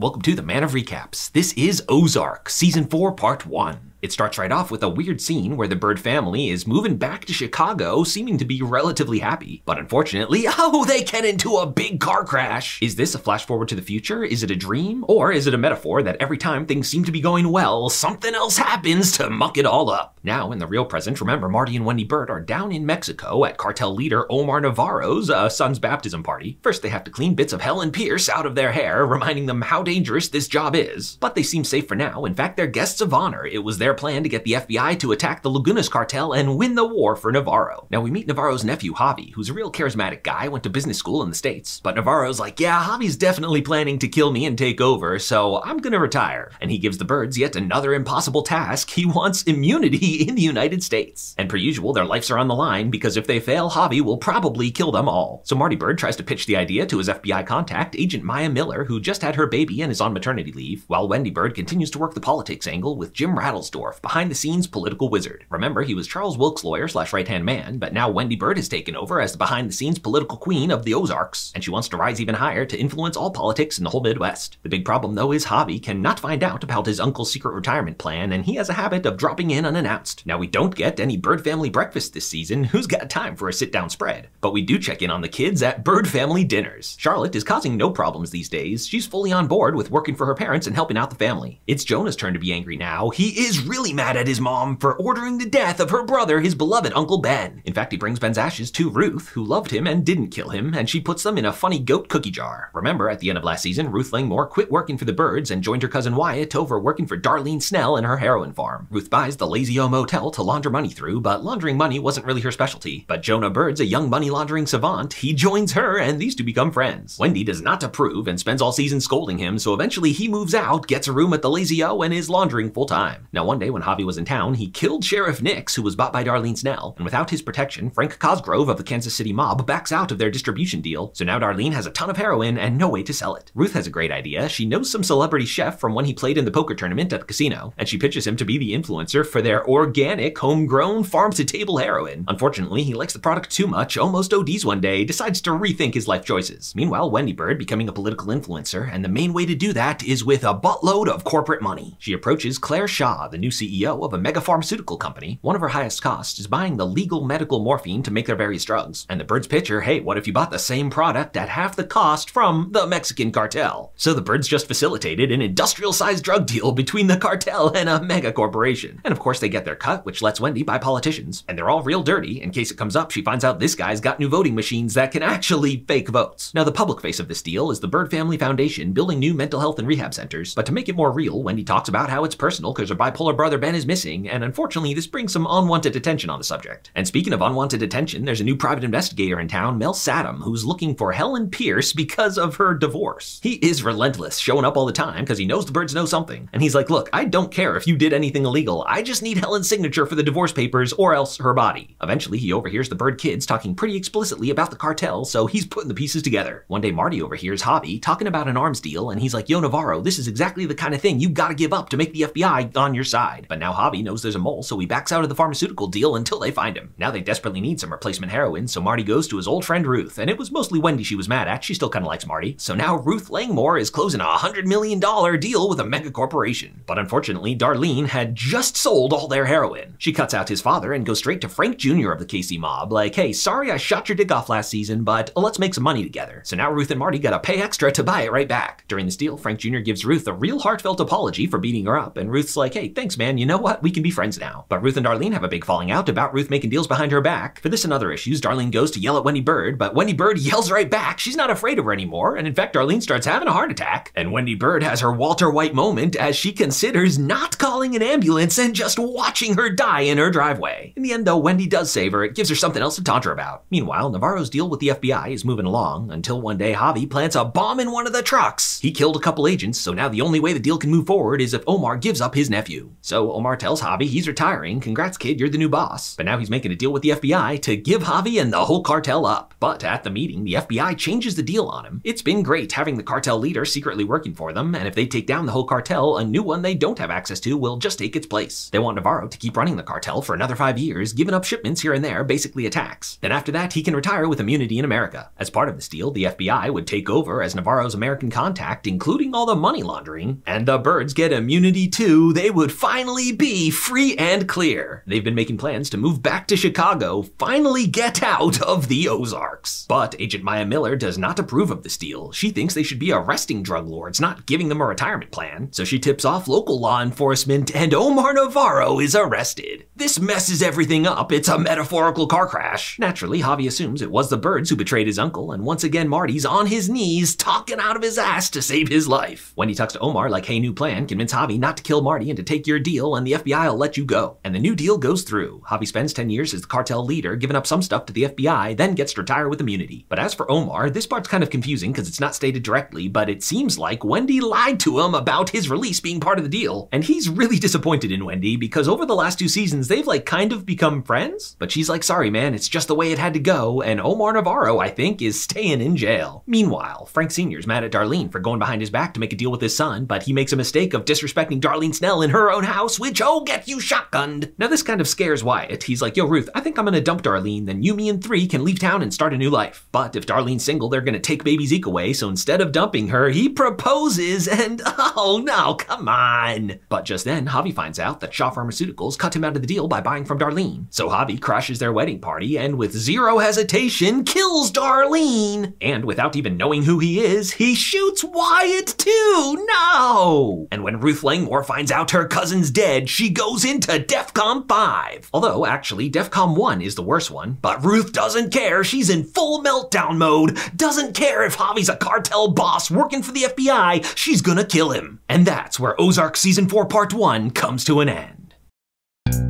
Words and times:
Welcome 0.00 0.22
to 0.22 0.36
the 0.36 0.42
Man 0.42 0.62
of 0.62 0.74
Recaps. 0.74 1.32
This 1.32 1.52
is 1.54 1.82
Ozark, 1.88 2.50
Season 2.50 2.86
4, 2.86 3.10
Part 3.10 3.46
1. 3.46 3.94
It 4.00 4.12
starts 4.12 4.38
right 4.38 4.52
off 4.52 4.70
with 4.70 4.84
a 4.84 4.88
weird 4.88 5.20
scene 5.20 5.56
where 5.56 5.66
the 5.66 5.74
Byrde 5.74 5.98
family 5.98 6.50
is 6.50 6.68
moving 6.68 6.98
back 6.98 7.24
to 7.24 7.32
Chicago, 7.32 8.04
seeming 8.04 8.38
to 8.38 8.44
be 8.44 8.62
relatively 8.62 9.18
happy. 9.18 9.62
But 9.66 9.78
unfortunately, 9.78 10.44
oh, 10.48 10.84
they 10.84 11.02
get 11.02 11.24
into 11.24 11.56
a 11.56 11.66
big 11.66 11.98
car 11.98 12.24
crash. 12.24 12.80
Is 12.80 12.94
this 12.94 13.16
a 13.16 13.18
flash 13.18 13.44
forward 13.44 13.66
to 13.68 13.74
the 13.74 13.82
future? 13.82 14.22
Is 14.22 14.44
it 14.44 14.52
a 14.52 14.56
dream? 14.56 15.04
Or 15.08 15.32
is 15.32 15.48
it 15.48 15.54
a 15.54 15.58
metaphor 15.58 16.04
that 16.04 16.16
every 16.20 16.38
time 16.38 16.64
things 16.64 16.88
seem 16.88 17.02
to 17.06 17.12
be 17.12 17.20
going 17.20 17.50
well, 17.50 17.88
something 17.88 18.36
else 18.36 18.56
happens 18.56 19.10
to 19.12 19.30
muck 19.30 19.58
it 19.58 19.66
all 19.66 19.90
up? 19.90 20.16
Now, 20.22 20.52
in 20.52 20.58
the 20.58 20.66
real 20.66 20.84
present, 20.84 21.20
remember 21.20 21.48
Marty 21.48 21.74
and 21.74 21.84
Wendy 21.84 22.06
Byrde 22.06 22.30
are 22.30 22.40
down 22.40 22.70
in 22.70 22.86
Mexico 22.86 23.44
at 23.44 23.56
cartel 23.56 23.94
leader 23.94 24.30
Omar 24.30 24.60
Navarro's 24.60 25.28
uh, 25.28 25.48
son's 25.48 25.80
baptism 25.80 26.22
party. 26.22 26.58
First, 26.62 26.82
they 26.82 26.88
have 26.88 27.04
to 27.04 27.10
clean 27.10 27.34
bits 27.34 27.52
of 27.52 27.62
Helen 27.62 27.90
Pierce 27.90 28.28
out 28.28 28.46
of 28.46 28.54
their 28.54 28.70
hair, 28.70 29.04
reminding 29.06 29.46
them 29.46 29.62
how 29.62 29.82
dangerous 29.82 30.28
this 30.28 30.46
job 30.46 30.76
is. 30.76 31.16
But 31.16 31.34
they 31.34 31.42
seem 31.42 31.64
safe 31.64 31.88
for 31.88 31.96
now. 31.96 32.24
In 32.26 32.34
fact, 32.34 32.56
they're 32.56 32.66
guests 32.68 33.00
of 33.00 33.12
honor. 33.14 33.44
It 33.44 33.64
was 33.64 33.78
their 33.78 33.87
plan 33.94 34.22
to 34.22 34.28
get 34.28 34.44
the 34.44 34.52
FBI 34.52 34.98
to 35.00 35.12
attack 35.12 35.42
the 35.42 35.50
Lagunas 35.50 35.90
cartel 35.90 36.32
and 36.32 36.56
win 36.56 36.74
the 36.74 36.86
war 36.86 37.16
for 37.16 37.32
Navarro. 37.32 37.86
Now, 37.90 38.00
we 38.00 38.10
meet 38.10 38.26
Navarro's 38.26 38.64
nephew, 38.64 38.92
Javi, 38.94 39.32
who's 39.32 39.48
a 39.48 39.54
real 39.54 39.72
charismatic 39.72 40.22
guy, 40.22 40.48
went 40.48 40.64
to 40.64 40.70
business 40.70 40.98
school 40.98 41.22
in 41.22 41.28
the 41.28 41.34
States. 41.34 41.80
But 41.80 41.94
Navarro's 41.94 42.40
like, 42.40 42.60
yeah, 42.60 42.84
Javi's 42.84 43.16
definitely 43.16 43.62
planning 43.62 43.98
to 44.00 44.08
kill 44.08 44.32
me 44.32 44.46
and 44.46 44.56
take 44.56 44.80
over, 44.80 45.18
so 45.18 45.62
I'm 45.62 45.78
gonna 45.78 46.00
retire. 46.00 46.50
And 46.60 46.70
he 46.70 46.78
gives 46.78 46.98
the 46.98 47.04
Byrdes 47.04 47.38
yet 47.38 47.56
another 47.56 47.94
impossible 47.94 48.42
task. 48.42 48.90
He 48.90 49.06
wants 49.06 49.42
immunity 49.44 50.28
in 50.28 50.34
the 50.34 50.42
United 50.42 50.82
States. 50.82 51.34
And 51.38 51.48
per 51.48 51.56
usual, 51.56 51.92
their 51.92 52.04
lives 52.04 52.30
are 52.30 52.38
on 52.38 52.48
the 52.48 52.54
line 52.54 52.90
because 52.90 53.16
if 53.16 53.26
they 53.26 53.40
fail, 53.40 53.70
Javi 53.70 54.00
will 54.00 54.18
probably 54.18 54.70
kill 54.70 54.92
them 54.92 55.08
all. 55.08 55.42
So 55.44 55.56
Marty 55.56 55.76
Byrde 55.76 55.98
tries 55.98 56.16
to 56.16 56.22
pitch 56.22 56.46
the 56.46 56.56
idea 56.56 56.86
to 56.86 56.98
his 56.98 57.08
FBI 57.08 57.46
contact, 57.46 57.96
Agent 57.96 58.24
Maya 58.24 58.50
Miller, 58.50 58.84
who 58.84 59.00
just 59.00 59.22
had 59.22 59.36
her 59.36 59.46
baby 59.46 59.82
and 59.82 59.90
is 59.92 60.00
on 60.00 60.12
maternity 60.12 60.52
leave, 60.52 60.84
while 60.88 61.08
Wendy 61.08 61.30
Byrde 61.30 61.54
continues 61.54 61.90
to 61.92 61.98
work 61.98 62.14
the 62.14 62.20
politics 62.20 62.66
angle 62.66 62.96
with 62.96 63.12
Jim 63.12 63.36
Rattelsdorf 63.36 63.77
behind 64.02 64.30
the 64.30 64.34
scenes 64.34 64.66
political 64.66 65.08
wizard. 65.08 65.44
Remember, 65.50 65.82
he 65.82 65.94
was 65.94 66.06
Charles 66.06 66.36
Wilkes' 66.36 66.64
lawyer 66.64 66.88
slash 66.88 67.12
right 67.12 67.28
hand 67.28 67.44
man, 67.44 67.78
but 67.78 67.92
now 67.92 68.10
Wendy 68.10 68.36
Byrde 68.36 68.56
has 68.56 68.68
taken 68.68 68.96
over 68.96 69.20
as 69.20 69.32
the 69.32 69.38
behind 69.38 69.68
the 69.68 69.72
scenes 69.72 69.98
political 69.98 70.36
queen 70.36 70.70
of 70.70 70.84
the 70.84 70.94
Ozarks, 70.94 71.52
and 71.54 71.62
she 71.62 71.70
wants 71.70 71.88
to 71.88 71.96
rise 71.96 72.20
even 72.20 72.34
higher 72.34 72.64
to 72.66 72.78
influence 72.78 73.16
all 73.16 73.30
politics 73.30 73.78
in 73.78 73.84
the 73.84 73.90
whole 73.90 74.02
Midwest. 74.02 74.58
The 74.62 74.68
big 74.68 74.84
problem, 74.84 75.14
though, 75.14 75.32
is 75.32 75.46
Javi 75.46 75.82
cannot 75.82 76.20
find 76.20 76.42
out 76.42 76.64
about 76.64 76.86
his 76.86 77.00
uncle's 77.00 77.32
secret 77.32 77.52
retirement 77.52 77.98
plan, 77.98 78.32
and 78.32 78.44
he 78.44 78.56
has 78.56 78.68
a 78.68 78.74
habit 78.74 79.06
of 79.06 79.16
dropping 79.16 79.50
in 79.50 79.64
unannounced. 79.64 80.26
Now, 80.26 80.38
we 80.38 80.46
don't 80.46 80.74
get 80.74 81.00
any 81.00 81.16
Byrde 81.16 81.44
family 81.44 81.70
breakfast 81.70 82.12
this 82.12 82.26
season. 82.26 82.64
Who's 82.64 82.86
got 82.86 83.10
time 83.10 83.36
for 83.36 83.48
a 83.48 83.52
sit 83.52 83.72
down 83.72 83.90
spread? 83.90 84.28
But 84.40 84.52
we 84.52 84.62
do 84.62 84.78
check 84.78 85.02
in 85.02 85.10
on 85.10 85.20
the 85.20 85.28
kids 85.28 85.62
at 85.62 85.84
Byrde 85.84 86.06
family 86.06 86.44
dinners. 86.44 86.96
Charlotte 86.98 87.36
is 87.36 87.44
causing 87.44 87.76
no 87.76 87.90
problems 87.90 88.30
these 88.30 88.48
days. 88.48 88.86
She's 88.86 89.06
fully 89.06 89.32
on 89.32 89.46
board 89.46 89.74
with 89.74 89.90
working 89.90 90.14
for 90.14 90.26
her 90.26 90.34
parents 90.34 90.66
and 90.66 90.74
helping 90.74 90.96
out 90.96 91.10
the 91.10 91.16
family. 91.16 91.60
It's 91.66 91.84
Jonah's 91.84 92.16
turn 92.16 92.32
to 92.34 92.38
be 92.38 92.52
angry 92.52 92.76
now. 92.76 93.10
He 93.10 93.28
is 93.46 93.66
really 93.68 93.92
mad 93.92 94.16
at 94.16 94.26
his 94.26 94.40
mom 94.40 94.76
for 94.78 94.96
ordering 94.96 95.38
the 95.38 95.48
death 95.48 95.78
of 95.78 95.90
her 95.90 96.02
brother, 96.02 96.40
his 96.40 96.54
beloved 96.54 96.92
Uncle 96.94 97.18
Ben. 97.18 97.62
In 97.64 97.74
fact, 97.74 97.92
he 97.92 97.98
brings 97.98 98.18
Ben's 98.18 98.38
ashes 98.38 98.70
to 98.72 98.90
Ruth, 98.90 99.28
who 99.28 99.44
loved 99.44 99.70
him 99.70 99.86
and 99.86 100.04
didn't 100.04 100.30
kill 100.30 100.48
him, 100.48 100.74
and 100.74 100.88
she 100.88 101.00
puts 101.00 101.22
them 101.22 101.36
in 101.36 101.44
a 101.44 101.52
funny 101.52 101.78
goat 101.78 102.08
cookie 102.08 102.30
jar. 102.30 102.70
Remember, 102.72 103.08
at 103.08 103.20
the 103.20 103.28
end 103.28 103.38
of 103.38 103.44
last 103.44 103.62
season, 103.62 103.92
Ruth 103.92 104.12
Langmore 104.12 104.46
quit 104.46 104.70
working 104.70 104.96
for 104.96 105.04
the 105.04 105.12
Byrdes 105.12 105.50
and 105.50 105.62
joined 105.62 105.82
her 105.82 105.88
cousin 105.88 106.16
Wyatt 106.16 106.56
over 106.56 106.80
working 106.80 107.06
for 107.06 107.18
Darlene 107.18 107.62
Snell 107.62 107.96
and 107.96 108.06
her 108.06 108.16
heroin 108.16 108.52
farm. 108.52 108.86
Ruth 108.90 109.10
buys 109.10 109.36
the 109.36 109.46
Lazy 109.46 109.78
O 109.78 109.88
Motel 109.88 110.30
to 110.30 110.42
launder 110.42 110.70
money 110.70 110.90
through, 110.90 111.20
but 111.20 111.44
laundering 111.44 111.76
money 111.76 111.98
wasn't 111.98 112.26
really 112.26 112.40
her 112.40 112.52
specialty. 112.52 113.04
But 113.06 113.22
Jonah 113.22 113.50
Byrde's 113.50 113.80
a 113.80 113.86
young 113.86 114.08
money 114.08 114.30
laundering 114.30 114.66
savant. 114.66 115.12
He 115.12 115.34
joins 115.34 115.72
her, 115.72 115.98
and 115.98 116.18
these 116.18 116.34
two 116.34 116.44
become 116.44 116.72
friends. 116.72 117.18
Wendy 117.18 117.44
does 117.44 117.60
not 117.60 117.82
approve 117.82 118.28
and 118.28 118.40
spends 118.40 118.62
all 118.62 118.72
season 118.72 119.00
scolding 119.00 119.38
him, 119.38 119.58
so 119.58 119.74
eventually 119.74 120.12
he 120.12 120.28
moves 120.28 120.54
out, 120.54 120.86
gets 120.86 121.08
a 121.08 121.12
room 121.12 121.32
at 121.32 121.42
the 121.42 121.50
Lazy 121.50 121.82
O, 121.82 122.00
and 122.00 122.14
is 122.14 122.30
laundering 122.30 122.70
full 122.70 122.86
time. 122.86 123.28
Now, 123.32 123.44
one 123.44 123.57
day 123.58 123.70
when 123.70 123.82
Javi 123.82 124.04
was 124.04 124.18
in 124.18 124.24
town, 124.24 124.54
he 124.54 124.70
killed 124.70 125.04
Sheriff 125.04 125.42
Nix, 125.42 125.74
who 125.74 125.82
was 125.82 125.96
bought 125.96 126.12
by 126.12 126.24
Darlene 126.24 126.56
Snell, 126.56 126.94
and 126.96 127.04
without 127.04 127.30
his 127.30 127.42
protection, 127.42 127.90
Frank 127.90 128.18
Cosgrove 128.18 128.68
of 128.68 128.76
the 128.76 128.82
Kansas 128.82 129.14
City 129.14 129.32
mob 129.32 129.66
backs 129.66 129.92
out 129.92 130.10
of 130.10 130.18
their 130.18 130.30
distribution 130.30 130.80
deal, 130.80 131.10
so 131.14 131.24
now 131.24 131.38
Darlene 131.38 131.72
has 131.72 131.86
a 131.86 131.90
ton 131.90 132.10
of 132.10 132.16
heroin 132.16 132.58
and 132.58 132.76
no 132.76 132.88
way 132.88 133.02
to 133.02 133.12
sell 133.12 133.34
it. 133.34 133.50
Ruth 133.54 133.72
has 133.72 133.86
a 133.86 133.90
great 133.90 134.12
idea. 134.12 134.48
She 134.48 134.66
knows 134.66 134.90
some 134.90 135.02
celebrity 135.02 135.46
chef 135.46 135.78
from 135.78 135.94
when 135.94 136.04
he 136.04 136.14
played 136.14 136.38
in 136.38 136.44
the 136.44 136.50
poker 136.50 136.74
tournament 136.74 137.12
at 137.12 137.20
the 137.20 137.26
casino, 137.26 137.72
and 137.76 137.88
she 137.88 137.98
pitches 137.98 138.26
him 138.26 138.36
to 138.36 138.44
be 138.44 138.58
the 138.58 138.72
influencer 138.72 139.26
for 139.26 139.42
their 139.42 139.66
organic, 139.68 140.38
homegrown, 140.38 141.04
farm 141.04 141.32
to 141.32 141.44
table 141.44 141.78
heroin. 141.78 142.24
Unfortunately, 142.28 142.82
he 142.82 142.94
likes 142.94 143.12
the 143.12 143.18
product 143.18 143.50
too 143.50 143.66
much, 143.66 143.96
almost 143.96 144.32
ODs 144.32 144.64
one 144.64 144.80
day, 144.80 145.04
decides 145.04 145.40
to 145.40 145.50
rethink 145.50 145.94
his 145.94 146.08
life 146.08 146.24
choices. 146.24 146.74
Meanwhile, 146.74 147.10
Wendy 147.10 147.34
Byrde 147.34 147.58
becoming 147.58 147.88
a 147.88 147.92
political 147.92 148.28
influencer, 148.28 148.88
and 148.92 149.04
the 149.04 149.08
main 149.08 149.32
way 149.32 149.46
to 149.46 149.54
do 149.54 149.72
that 149.72 150.04
is 150.04 150.24
with 150.24 150.44
a 150.44 150.54
buttload 150.54 151.08
of 151.08 151.24
corporate 151.24 151.62
money. 151.62 151.96
She 151.98 152.12
approaches 152.12 152.58
Claire 152.58 152.88
Shaw, 152.88 153.28
the 153.28 153.38
new 153.38 153.47
CEO 153.48 154.04
of 154.04 154.12
a 154.12 154.18
mega 154.18 154.40
pharmaceutical 154.40 154.96
company, 154.96 155.38
one 155.42 155.56
of 155.56 155.62
her 155.62 155.68
highest 155.68 156.02
costs 156.02 156.38
is 156.38 156.46
buying 156.46 156.76
the 156.76 156.86
legal 156.86 157.24
medical 157.24 157.58
morphine 157.60 158.02
to 158.02 158.10
make 158.10 158.26
their 158.26 158.36
various 158.36 158.64
drugs. 158.64 159.06
And 159.08 159.20
the 159.20 159.24
bird's 159.24 159.46
pitcher, 159.46 159.80
hey, 159.80 160.00
what 160.00 160.18
if 160.18 160.26
you 160.26 160.32
bought 160.32 160.50
the 160.50 160.58
same 160.58 160.90
product 160.90 161.36
at 161.36 161.48
half 161.48 161.76
the 161.76 161.84
cost 161.84 162.30
from 162.30 162.70
the 162.72 162.86
Mexican 162.86 163.32
cartel? 163.32 163.92
So 163.96 164.14
the 164.14 164.22
Byrdes 164.22 164.48
just 164.48 164.68
facilitated 164.68 165.32
an 165.32 165.42
industrial 165.42 165.92
sized 165.92 166.24
drug 166.24 166.46
deal 166.46 166.72
between 166.72 167.06
the 167.06 167.16
cartel 167.16 167.68
and 167.74 167.88
a 167.88 168.02
mega 168.02 168.32
corporation. 168.32 169.00
And 169.04 169.12
of 169.12 169.18
course, 169.18 169.40
they 169.40 169.48
get 169.48 169.64
their 169.64 169.76
cut, 169.76 170.04
which 170.04 170.22
lets 170.22 170.40
Wendy 170.40 170.62
buy 170.62 170.78
politicians. 170.78 171.44
And 171.48 171.56
they're 171.56 171.70
all 171.70 171.82
real 171.82 172.02
dirty. 172.02 172.42
In 172.42 172.50
case 172.50 172.70
it 172.70 172.76
comes 172.76 172.96
up, 172.96 173.10
she 173.10 173.22
finds 173.22 173.44
out 173.44 173.58
this 173.58 173.74
guy's 173.74 174.00
got 174.00 174.18
new 174.18 174.28
voting 174.28 174.54
machines 174.54 174.94
that 174.94 175.12
can 175.12 175.22
actually 175.22 175.84
fake 175.88 176.08
votes. 176.08 176.52
Now, 176.54 176.64
the 176.64 176.72
public 176.72 177.00
face 177.00 177.20
of 177.20 177.28
this 177.28 177.42
deal 177.42 177.70
is 177.70 177.80
the 177.80 177.88
Byrde 177.88 178.10
Family 178.10 178.36
Foundation 178.36 178.92
building 178.92 179.18
new 179.18 179.34
mental 179.34 179.60
health 179.60 179.78
and 179.78 179.88
rehab 179.88 180.14
centers. 180.14 180.54
But 180.54 180.66
to 180.66 180.72
make 180.72 180.88
it 180.88 180.96
more 180.96 181.12
real, 181.12 181.42
Wendy 181.42 181.64
talks 181.64 181.88
about 181.88 182.10
how 182.10 182.24
it's 182.24 182.34
personal 182.34 182.72
because 182.72 182.90
her 182.90 182.96
bipolar 182.96 183.36
brother 183.38 183.56
Ben 183.56 183.76
is 183.76 183.86
missing, 183.86 184.28
and 184.28 184.42
unfortunately, 184.42 184.92
this 184.94 185.06
brings 185.06 185.32
some 185.32 185.46
unwanted 185.48 185.94
attention 185.94 186.28
on 186.28 186.40
the 186.40 186.44
subject. 186.44 186.90
And 186.96 187.06
speaking 187.06 187.32
of 187.32 187.40
unwanted 187.40 187.82
attention, 187.84 188.24
there's 188.24 188.40
a 188.40 188.44
new 188.44 188.56
private 188.56 188.82
investigator 188.82 189.38
in 189.38 189.46
town, 189.46 189.78
Mel 189.78 189.94
Sattem, 189.94 190.42
who's 190.42 190.64
looking 190.64 190.96
for 190.96 191.12
Helen 191.12 191.48
Pierce 191.48 191.92
because 191.92 192.36
of 192.36 192.56
her 192.56 192.74
divorce. 192.74 193.38
He 193.40 193.52
is 193.54 193.84
relentless, 193.84 194.38
showing 194.38 194.64
up 194.64 194.76
all 194.76 194.86
the 194.86 194.92
time 194.92 195.20
because 195.20 195.38
he 195.38 195.46
knows 195.46 195.64
the 195.64 195.70
Byrdes 195.70 195.94
know 195.94 196.04
something. 196.04 196.48
And 196.52 196.60
he's 196.60 196.74
like, 196.74 196.90
look, 196.90 197.08
I 197.12 197.26
don't 197.26 197.52
care 197.52 197.76
if 197.76 197.86
you 197.86 197.96
did 197.96 198.12
anything 198.12 198.44
illegal. 198.44 198.84
I 198.88 199.02
just 199.02 199.22
need 199.22 199.38
Helen's 199.38 199.68
signature 199.68 200.04
for 200.04 200.16
the 200.16 200.24
divorce 200.24 200.52
papers 200.52 200.92
or 200.94 201.14
else 201.14 201.36
her 201.36 201.54
body. 201.54 201.96
Eventually, 202.02 202.38
he 202.38 202.52
overhears 202.52 202.88
the 202.88 202.96
Byrde 202.96 203.18
kids 203.18 203.46
talking 203.46 203.76
pretty 203.76 203.94
explicitly 203.94 204.50
about 204.50 204.70
the 204.70 204.76
cartel, 204.76 205.24
so 205.24 205.46
he's 205.46 205.64
putting 205.64 205.86
the 205.86 205.94
pieces 205.94 206.24
together. 206.24 206.64
One 206.66 206.80
day, 206.80 206.90
Marty 206.90 207.22
overhears 207.22 207.62
Javi 207.62 208.02
talking 208.02 208.26
about 208.26 208.48
an 208.48 208.56
arms 208.56 208.80
deal, 208.80 209.10
and 209.10 209.20
he's 209.20 209.32
like, 209.32 209.48
Yo, 209.48 209.60
Navarro, 209.60 210.00
this 210.00 210.18
is 210.18 210.26
exactly 210.26 210.66
the 210.66 210.74
kind 210.74 210.92
of 210.92 211.00
thing 211.00 211.20
you 211.20 211.28
gotta 211.28 211.54
give 211.54 211.72
up 211.72 211.88
to 211.90 211.96
make 211.96 212.12
the 212.12 212.22
FBI 212.22 212.76
on 212.76 212.96
your 212.96 213.04
side. 213.04 213.27
But 213.48 213.58
now 213.58 213.72
Javi 213.72 214.02
knows 214.02 214.22
there's 214.22 214.34
a 214.34 214.38
mole, 214.38 214.62
so 214.62 214.78
he 214.78 214.86
backs 214.86 215.12
out 215.12 215.22
of 215.22 215.28
the 215.28 215.34
pharmaceutical 215.34 215.86
deal 215.86 216.16
until 216.16 216.38
they 216.38 216.50
find 216.50 216.76
him. 216.76 216.94
Now 216.98 217.10
they 217.10 217.20
desperately 217.20 217.60
need 217.60 217.80
some 217.80 217.92
replacement 217.92 218.32
heroin, 218.32 218.68
so 218.68 218.80
Marty 218.80 219.02
goes 219.02 219.28
to 219.28 219.36
his 219.36 219.48
old 219.48 219.64
friend 219.64 219.86
Ruth, 219.86 220.18
and 220.18 220.30
it 220.30 220.38
was 220.38 220.50
mostly 220.50 220.78
Wendy 220.78 221.04
she 221.04 221.14
was 221.16 221.28
mad 221.28 221.48
at. 221.48 221.64
She 221.64 221.74
still 221.74 221.90
kind 221.90 222.04
of 222.04 222.08
likes 222.08 222.26
Marty. 222.26 222.56
So 222.58 222.74
now 222.74 222.98
Ruth 222.98 223.30
Langmore 223.30 223.78
is 223.78 223.90
closing 223.90 224.20
a 224.20 224.24
$100 224.24 224.64
million 224.64 225.00
deal 225.40 225.68
with 225.68 225.80
a 225.80 225.84
mega 225.84 226.10
corporation. 226.10 226.82
But 226.86 226.98
unfortunately, 226.98 227.56
Darlene 227.56 228.06
had 228.06 228.34
just 228.34 228.76
sold 228.76 229.12
all 229.12 229.28
their 229.28 229.44
heroin. 229.46 229.94
She 229.98 230.12
cuts 230.12 230.34
out 230.34 230.48
his 230.48 230.60
father 230.60 230.92
and 230.92 231.06
goes 231.06 231.18
straight 231.18 231.40
to 231.42 231.48
Frank 231.48 231.76
Jr. 231.78 232.12
of 232.12 232.18
the 232.18 232.26
KC 232.26 232.58
mob, 232.58 232.92
like, 232.92 233.14
hey, 233.14 233.32
sorry 233.32 233.70
I 233.70 233.76
shot 233.76 234.08
your 234.08 234.16
dick 234.16 234.32
off 234.32 234.48
last 234.48 234.70
season, 234.70 235.04
but 235.04 235.30
let's 235.36 235.58
make 235.58 235.74
some 235.74 235.84
money 235.84 236.02
together. 236.02 236.42
So 236.44 236.56
now 236.56 236.70
Ruth 236.70 236.90
and 236.90 236.98
Marty 236.98 237.18
gotta 237.18 237.38
pay 237.38 237.60
extra 237.60 237.90
to 237.92 238.04
buy 238.04 238.22
it 238.22 238.32
right 238.32 238.48
back. 238.48 238.84
During 238.88 239.06
this 239.06 239.16
deal, 239.16 239.36
Frank 239.36 239.60
Jr. 239.60 239.78
gives 239.78 240.04
Ruth 240.04 240.26
a 240.26 240.32
real 240.32 240.58
heartfelt 240.58 241.00
apology 241.00 241.46
for 241.46 241.58
beating 241.58 241.86
her 241.86 241.98
up, 241.98 242.16
and 242.16 242.30
Ruth's 242.30 242.56
like, 242.56 242.74
hey, 242.74 242.88
thanks 242.88 243.07
man, 243.16 243.38
you 243.38 243.46
know 243.46 243.56
what? 243.56 243.82
We 243.82 243.90
can 243.90 244.02
be 244.02 244.10
friends 244.10 244.38
now. 244.38 244.66
But 244.68 244.82
Ruth 244.82 244.96
and 244.96 245.06
Darlene 245.06 245.32
have 245.32 245.44
a 245.44 245.48
big 245.48 245.64
falling 245.64 245.90
out 245.90 246.08
about 246.08 246.34
Ruth 246.34 246.50
making 246.50 246.70
deals 246.70 246.86
behind 246.86 247.12
her 247.12 247.20
back. 247.20 247.60
For 247.60 247.68
this 247.68 247.84
and 247.84 247.92
other 247.92 248.12
issues, 248.12 248.40
Darlene 248.40 248.72
goes 248.72 248.90
to 248.90 249.00
yell 249.00 249.16
at 249.16 249.24
Wendy 249.24 249.42
Byrde, 249.42 249.78
but 249.78 249.94
Wendy 249.94 250.12
Byrde 250.12 250.38
yells 250.44 250.70
right 250.70 250.90
back. 250.90 251.18
She's 251.18 251.36
not 251.36 251.50
afraid 251.50 251.78
of 251.78 251.84
her 251.84 251.92
anymore, 251.92 252.36
and 252.36 252.46
in 252.46 252.54
fact, 252.54 252.74
Darlene 252.74 253.02
starts 253.02 253.26
having 253.26 253.48
a 253.48 253.52
heart 253.52 253.70
attack. 253.70 254.12
And 254.14 254.32
Wendy 254.32 254.56
Byrde 254.56 254.82
has 254.82 255.00
her 255.00 255.12
Walter 255.12 255.48
White 255.50 255.74
moment 255.74 256.16
as 256.16 256.36
she 256.36 256.52
considers 256.52 257.18
not 257.18 257.56
calling 257.58 257.94
an 257.94 258.02
ambulance 258.02 258.58
and 258.58 258.74
just 258.74 258.98
watching 258.98 259.54
her 259.54 259.70
die 259.70 260.00
in 260.00 260.18
her 260.18 260.30
driveway. 260.30 260.92
In 260.96 261.02
the 261.02 261.12
end, 261.12 261.26
though, 261.26 261.38
Wendy 261.38 261.66
does 261.66 261.90
save 261.90 262.12
her. 262.12 262.24
It 262.24 262.34
gives 262.34 262.48
her 262.48 262.56
something 262.56 262.82
else 262.82 262.96
to 262.96 263.04
taunt 263.04 263.24
her 263.24 263.32
about. 263.32 263.64
Meanwhile, 263.70 264.10
Navarro's 264.10 264.50
deal 264.50 264.68
with 264.68 264.80
the 264.80 264.88
FBI 264.88 265.30
is 265.30 265.44
moving 265.44 265.66
along 265.66 266.10
until 266.10 266.40
one 266.40 266.58
day 266.58 266.74
Javi 266.74 267.08
plants 267.08 267.36
a 267.36 267.44
bomb 267.44 267.80
in 267.80 267.92
one 267.92 268.06
of 268.06 268.12
the 268.12 268.22
trucks. 268.22 268.80
He 268.80 268.90
killed 268.90 269.16
a 269.16 269.20
couple 269.20 269.46
agents, 269.46 269.78
so 269.78 269.92
now 269.92 270.08
the 270.08 270.20
only 270.20 270.40
way 270.40 270.52
the 270.52 270.58
deal 270.58 270.78
can 270.78 270.90
move 270.90 271.06
forward 271.06 271.40
is 271.40 271.54
if 271.54 271.62
Omar 271.66 271.96
gives 271.96 272.20
up 272.20 272.34
his 272.34 272.50
nephew. 272.50 272.90
So 273.00 273.32
Omar 273.32 273.56
tells 273.56 273.80
Javi 273.80 274.02
he's 274.02 274.28
retiring, 274.28 274.80
congrats 274.80 275.16
kid, 275.16 275.38
you're 275.38 275.48
the 275.48 275.58
new 275.58 275.68
boss. 275.68 276.16
But 276.16 276.26
now 276.26 276.38
he's 276.38 276.50
making 276.50 276.72
a 276.72 276.76
deal 276.76 276.92
with 276.92 277.02
the 277.02 277.10
FBI 277.10 277.60
to 277.62 277.76
give 277.76 278.02
Javi 278.02 278.40
and 278.40 278.52
the 278.52 278.64
whole 278.64 278.82
cartel 278.82 279.24
up. 279.24 279.54
But 279.60 279.84
at 279.84 280.04
the 280.04 280.10
meeting, 280.10 280.44
the 280.44 280.54
FBI 280.54 280.96
changes 280.98 281.34
the 281.34 281.42
deal 281.42 281.66
on 281.66 281.84
him. 281.84 282.00
It's 282.04 282.22
been 282.22 282.42
great 282.42 282.72
having 282.72 282.96
the 282.96 283.02
cartel 283.02 283.38
leader 283.38 283.64
secretly 283.64 284.04
working 284.04 284.34
for 284.34 284.52
them, 284.52 284.74
and 284.74 284.86
if 284.86 284.94
they 284.94 285.06
take 285.06 285.26
down 285.26 285.46
the 285.46 285.52
whole 285.52 285.66
cartel, 285.66 286.18
a 286.18 286.24
new 286.24 286.42
one 286.42 286.62
they 286.62 286.74
don't 286.74 286.98
have 286.98 287.10
access 287.10 287.40
to 287.40 287.56
will 287.56 287.76
just 287.76 287.98
take 287.98 288.16
its 288.16 288.26
place. 288.26 288.68
They 288.70 288.78
want 288.78 288.96
Navarro 288.96 289.28
to 289.28 289.38
keep 289.38 289.56
running 289.56 289.76
the 289.76 289.82
cartel 289.82 290.22
for 290.22 290.34
another 290.34 290.56
five 290.56 290.78
years, 290.78 291.12
giving 291.12 291.34
up 291.34 291.44
shipments 291.44 291.80
here 291.80 291.94
and 291.94 292.04
there, 292.04 292.24
basically 292.24 292.66
a 292.66 292.70
tax. 292.70 293.18
Then 293.20 293.32
after 293.32 293.52
that, 293.52 293.72
he 293.72 293.82
can 293.82 293.96
retire 293.96 294.28
with 294.28 294.40
immunity 294.40 294.78
in 294.78 294.84
America. 294.84 295.30
As 295.38 295.50
part 295.50 295.68
of 295.68 295.76
this 295.76 295.88
deal, 295.88 296.10
the 296.10 296.24
FBI 296.24 296.72
would 296.72 296.86
take 296.86 297.10
over 297.10 297.42
as 297.42 297.54
Navarro's 297.54 297.94
American 297.94 298.30
contact, 298.30 298.86
including 298.86 299.34
all 299.34 299.46
the 299.46 299.56
money 299.56 299.82
laundering, 299.82 300.42
and 300.46 300.66
the 300.66 300.78
birds 300.78 301.14
get 301.14 301.32
immunity 301.32 301.88
too. 301.88 302.32
They 302.32 302.50
would 302.50 302.72
finally 302.90 303.32
be 303.32 303.68
free 303.68 304.16
and 304.16 304.48
clear. 304.48 305.02
They've 305.06 305.22
been 305.22 305.34
making 305.34 305.58
plans 305.58 305.90
to 305.90 305.98
move 305.98 306.22
back 306.22 306.48
to 306.48 306.56
Chicago, 306.56 307.20
finally 307.38 307.86
get 307.86 308.22
out 308.22 308.62
of 308.62 308.88
the 308.88 309.10
Ozarks. 309.10 309.84
But 309.86 310.18
Agent 310.18 310.42
Maya 310.42 310.64
Miller 310.64 310.96
does 310.96 311.18
not 311.18 311.38
approve 311.38 311.70
of 311.70 311.82
this 311.82 311.98
deal. 311.98 312.32
She 312.32 312.48
thinks 312.48 312.72
they 312.72 312.82
should 312.82 312.98
be 312.98 313.12
arresting 313.12 313.62
drug 313.62 313.88
lords, 313.88 314.22
not 314.22 314.46
giving 314.46 314.70
them 314.70 314.80
a 314.80 314.86
retirement 314.86 315.32
plan. 315.32 315.68
So 315.70 315.84
she 315.84 315.98
tips 315.98 316.24
off 316.24 316.48
local 316.48 316.80
law 316.80 317.02
enforcement, 317.02 317.76
and 317.76 317.92
Omar 317.92 318.32
Navarro 318.32 319.00
is 319.00 319.14
arrested. 319.14 319.84
This 319.94 320.18
messes 320.18 320.62
everything 320.62 321.06
up. 321.06 321.30
It's 321.30 321.48
a 321.48 321.58
metaphorical 321.58 322.26
car 322.26 322.46
crash. 322.46 322.98
Naturally, 322.98 323.42
Javi 323.42 323.66
assumes 323.66 324.00
it 324.00 324.10
was 324.10 324.30
the 324.30 324.38
Byrdes 324.38 324.70
who 324.70 324.76
betrayed 324.76 325.08
his 325.08 325.18
uncle, 325.18 325.52
and 325.52 325.62
once 325.62 325.84
again, 325.84 326.08
Marty's 326.08 326.46
on 326.46 326.66
his 326.66 326.88
knees, 326.88 327.36
talking 327.36 327.80
out 327.80 327.96
of 327.96 328.02
his 328.02 328.16
ass 328.16 328.48
to 328.48 328.62
save 328.62 328.88
his 328.88 329.06
life. 329.06 329.52
When 329.56 329.68
he 329.68 329.74
talks 329.74 329.92
to 329.92 329.98
Omar 329.98 330.30
like, 330.30 330.46
hey, 330.46 330.58
new 330.58 330.72
plan, 330.72 331.06
convince 331.06 331.34
Javi 331.34 331.58
not 331.58 331.76
to 331.76 331.82
kill 331.82 332.00
Marty 332.00 332.30
and 332.30 332.36
to 332.38 332.42
take 332.42 332.66
your 332.66 332.77
deal, 332.80 333.16
and 333.16 333.26
the 333.26 333.32
FBI 333.32 333.68
will 333.68 333.76
let 333.76 333.96
you 333.96 334.04
go. 334.04 334.38
And 334.44 334.54
the 334.54 334.58
new 334.58 334.74
deal 334.74 334.98
goes 334.98 335.22
through. 335.22 335.62
Javi 335.68 335.86
spends 335.86 336.12
10 336.12 336.30
years 336.30 336.54
as 336.54 336.62
the 336.62 336.66
cartel 336.66 337.04
leader, 337.04 337.36
giving 337.36 337.56
up 337.56 337.66
some 337.66 337.82
stuff 337.82 338.06
to 338.06 338.12
the 338.12 338.24
FBI, 338.24 338.76
then 338.76 338.94
gets 338.94 339.12
to 339.14 339.20
retire 339.20 339.48
with 339.48 339.60
immunity. 339.60 340.06
But 340.08 340.18
as 340.18 340.34
for 340.34 340.50
Omar, 340.50 340.90
this 340.90 341.06
part's 341.06 341.28
kind 341.28 341.42
of 341.42 341.50
confusing 341.50 341.92
because 341.92 342.08
it's 342.08 342.20
not 342.20 342.34
stated 342.34 342.62
directly, 342.62 343.08
but 343.08 343.28
it 343.28 343.42
seems 343.42 343.78
like 343.78 344.04
Wendy 344.04 344.40
lied 344.40 344.80
to 344.80 345.00
him 345.00 345.14
about 345.14 345.50
his 345.50 345.70
release 345.70 346.00
being 346.00 346.20
part 346.20 346.38
of 346.38 346.44
the 346.44 346.50
deal. 346.50 346.88
And 346.92 347.04
he's 347.04 347.28
really 347.28 347.58
disappointed 347.58 348.12
in 348.12 348.24
Wendy 348.24 348.56
because 348.56 348.88
over 348.88 349.06
the 349.06 349.14
last 349.14 349.38
two 349.38 349.48
seasons, 349.48 349.88
they've 349.88 350.06
like 350.06 350.26
kind 350.26 350.52
of 350.52 350.66
become 350.66 351.02
friends. 351.02 351.56
But 351.58 351.70
she's 351.70 351.88
like, 351.88 352.02
sorry, 352.02 352.30
man, 352.30 352.54
it's 352.54 352.68
just 352.68 352.88
the 352.88 352.94
way 352.94 353.12
it 353.12 353.18
had 353.18 353.34
to 353.34 353.40
go. 353.40 353.82
And 353.82 354.00
Omar 354.00 354.32
Navarro, 354.32 354.78
I 354.78 354.88
think, 354.88 355.22
is 355.22 355.42
staying 355.42 355.80
in 355.80 355.96
jail. 355.96 356.42
Meanwhile, 356.46 357.06
Frank 357.06 357.30
Sr.'s 357.30 357.66
mad 357.66 357.84
at 357.84 357.92
Darlene 357.92 358.30
for 358.30 358.40
going 358.40 358.58
behind 358.58 358.82
his 358.82 358.90
back 358.90 359.14
to 359.14 359.20
make 359.20 359.32
a 359.32 359.36
deal 359.36 359.50
with 359.50 359.60
his 359.60 359.76
son, 359.76 360.04
but 360.04 360.22
he 360.22 360.32
makes 360.32 360.52
a 360.52 360.56
mistake 360.56 360.94
of 360.94 361.04
disrespecting 361.04 361.60
Darlene 361.60 361.94
Snell 361.94 362.22
in 362.22 362.30
her 362.30 362.50
own 362.50 362.64
house, 362.68 362.98
which, 362.98 363.20
oh, 363.22 363.40
get 363.40 363.68
you 363.68 363.78
shotgunned. 363.78 364.52
Now, 364.58 364.68
this 364.68 364.82
kind 364.82 365.00
of 365.00 365.08
scares 365.08 365.42
Wyatt. 365.42 365.82
He's 365.82 366.02
like, 366.02 366.16
yo, 366.16 366.26
Ruth, 366.26 366.48
I 366.54 366.60
think 366.60 366.78
I'm 366.78 366.84
gonna 366.84 367.00
dump 367.00 367.22
Darlene, 367.22 367.66
then 367.66 367.82
you, 367.82 367.94
me, 367.94 368.08
and 368.08 368.22
three 368.22 368.46
can 368.46 368.64
leave 368.64 368.78
town 368.78 369.02
and 369.02 369.12
start 369.12 369.34
a 369.34 369.38
new 369.38 369.50
life. 369.50 369.86
But 369.92 370.16
if 370.16 370.26
Darlene's 370.26 370.64
single, 370.64 370.88
they're 370.88 371.00
gonna 371.00 371.20
take 371.20 371.44
baby 371.44 371.66
Zeke 371.66 371.86
away, 371.86 372.12
so 372.12 372.28
instead 372.28 372.60
of 372.60 372.72
dumping 372.72 373.08
her, 373.08 373.28
he 373.30 373.48
proposes, 373.48 374.48
and 374.48 374.82
oh 374.86 375.42
no, 375.44 375.74
come 375.74 376.08
on. 376.08 376.78
But 376.88 377.04
just 377.04 377.24
then, 377.24 377.46
Javi 377.46 377.74
finds 377.74 377.98
out 377.98 378.20
that 378.20 378.34
Shaw 378.34 378.50
Pharmaceuticals 378.50 379.18
cut 379.18 379.34
him 379.34 379.44
out 379.44 379.56
of 379.56 379.62
the 379.62 379.68
deal 379.68 379.88
by 379.88 380.00
buying 380.00 380.24
from 380.24 380.38
Darlene. 380.38 380.86
So 380.90 381.08
Javi 381.08 381.40
crashes 381.40 381.78
their 381.78 381.92
wedding 381.92 382.20
party 382.20 382.58
and 382.58 382.76
with 382.76 382.92
zero 382.92 383.38
hesitation 383.38 384.24
kills 384.24 384.70
Darlene. 384.72 385.74
And 385.80 386.04
without 386.04 386.36
even 386.36 386.56
knowing 386.56 386.82
who 386.82 386.98
he 386.98 387.20
is, 387.20 387.52
he 387.52 387.74
shoots 387.74 388.24
Wyatt 388.24 388.94
too. 388.98 389.66
No! 389.68 390.68
And 390.70 390.82
when 390.82 391.00
Ruth 391.00 391.22
Langmore 391.22 391.64
finds 391.64 391.90
out 391.90 392.10
her 392.10 392.26
dead, 392.70 393.08
she 393.08 393.30
goes 393.30 393.64
into 393.64 393.92
DEFCON 393.92 394.68
5. 394.68 395.30
Although, 395.32 395.64
actually, 395.64 396.10
DEFCON 396.10 396.56
1 396.56 396.82
is 396.82 396.94
the 396.94 397.02
worst 397.02 397.30
one. 397.30 397.58
But 397.62 397.84
Ruth 397.84 398.12
doesn't 398.12 398.52
care. 398.52 398.84
She's 398.84 399.10
in 399.10 399.24
full 399.24 399.62
meltdown 399.62 400.16
mode. 400.16 400.58
Doesn't 400.76 401.14
care 401.14 401.44
if 401.44 401.56
Javi's 401.56 401.88
a 401.88 401.96
cartel 401.96 402.52
boss 402.52 402.90
working 402.90 403.22
for 403.22 403.32
the 403.32 403.44
FBI. 403.44 404.16
She's 404.16 404.42
gonna 404.42 404.64
kill 404.64 404.90
him. 404.90 405.20
And 405.28 405.46
that's 405.46 405.80
where 405.80 406.00
Ozark 406.00 406.36
Season 406.36 406.68
4 406.68 406.86
Part 406.86 407.14
1 407.14 407.50
comes 407.50 407.84
to 407.84 408.00
an 408.00 408.08
end. 408.08 408.54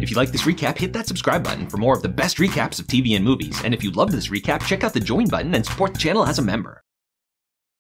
If 0.00 0.11
you 0.11 0.16
like 0.16 0.32
this 0.32 0.43
recap, 0.43 0.78
hit 0.78 0.93
that 0.93 1.06
subscribe 1.06 1.43
button 1.43 1.69
for 1.69 1.76
more 1.76 1.94
of 1.94 2.02
the 2.02 2.08
best 2.08 2.38
recaps 2.38 2.78
of 2.78 2.87
TV 2.87 3.16
and 3.16 3.25
movies. 3.25 3.61
And 3.64 3.75
if 3.75 3.82
you 3.82 3.90
loved 3.90 4.12
this 4.12 4.28
recap, 4.28 4.62
check 4.62 4.84
out 4.84 4.93
the 4.93 5.00
join 5.00 5.28
button 5.28 5.54
and 5.54 5.64
support 5.64 5.93
the 5.93 5.99
channel 5.99 6.25
as 6.25 6.38
a 6.38 6.43
member. 6.43 6.82